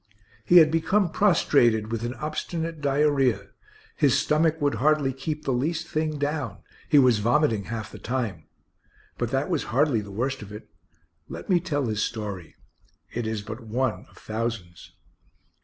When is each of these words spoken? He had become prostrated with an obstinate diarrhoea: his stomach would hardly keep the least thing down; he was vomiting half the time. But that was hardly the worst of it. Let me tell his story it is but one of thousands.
He 0.45 0.57
had 0.57 0.71
become 0.71 1.11
prostrated 1.11 1.91
with 1.91 2.03
an 2.03 2.15
obstinate 2.15 2.81
diarrhoea: 2.81 3.49
his 3.95 4.17
stomach 4.17 4.59
would 4.59 4.73
hardly 4.81 5.13
keep 5.13 5.45
the 5.45 5.51
least 5.53 5.87
thing 5.87 6.17
down; 6.17 6.63
he 6.89 6.97
was 6.97 7.19
vomiting 7.19 7.65
half 7.65 7.91
the 7.91 7.99
time. 7.99 8.47
But 9.19 9.29
that 9.29 9.47
was 9.47 9.65
hardly 9.65 10.01
the 10.01 10.09
worst 10.09 10.41
of 10.41 10.51
it. 10.51 10.67
Let 11.29 11.51
me 11.51 11.59
tell 11.59 11.85
his 11.85 12.01
story 12.01 12.55
it 13.13 13.27
is 13.27 13.43
but 13.43 13.59
one 13.61 14.07
of 14.09 14.17
thousands. 14.17 14.91